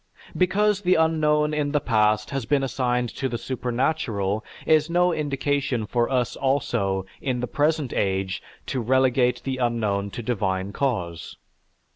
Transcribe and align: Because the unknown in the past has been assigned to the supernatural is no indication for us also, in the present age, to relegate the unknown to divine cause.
Because 0.35 0.81
the 0.81 0.95
unknown 0.95 1.53
in 1.53 1.73
the 1.73 1.79
past 1.79 2.31
has 2.31 2.47
been 2.47 2.63
assigned 2.63 3.09
to 3.09 3.29
the 3.29 3.37
supernatural 3.37 4.43
is 4.65 4.89
no 4.89 5.13
indication 5.13 5.85
for 5.85 6.09
us 6.09 6.35
also, 6.35 7.05
in 7.21 7.39
the 7.39 7.45
present 7.45 7.93
age, 7.93 8.41
to 8.65 8.81
relegate 8.81 9.43
the 9.43 9.57
unknown 9.57 10.09
to 10.09 10.23
divine 10.23 10.73
cause. 10.73 11.37